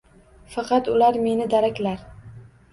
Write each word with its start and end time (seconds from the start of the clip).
Faqat 0.53 0.89
ular 0.95 1.21
meni 1.27 1.49
daraklar. 1.55 2.05